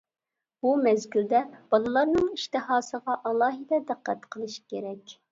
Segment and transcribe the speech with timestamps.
[0.65, 1.41] بۇ مەزگىلدە
[1.73, 5.15] بالىلارنىڭ ئىشتىھاسىغا ئالاھىدە دىققەت قىلىش كېرەك.